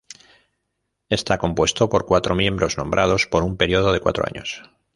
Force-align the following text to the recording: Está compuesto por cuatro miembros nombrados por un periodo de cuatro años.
Está 1.09 1.37
compuesto 1.37 1.87
por 1.89 2.07
cuatro 2.07 2.33
miembros 2.33 2.75
nombrados 2.79 3.27
por 3.27 3.43
un 3.43 3.55
periodo 3.55 3.93
de 3.93 3.99
cuatro 3.99 4.25
años. 4.25 4.63